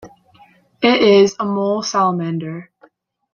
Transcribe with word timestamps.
It 0.81 0.99
is 1.03 1.35
a 1.39 1.45
mole 1.45 1.83
salamander. 1.83 2.71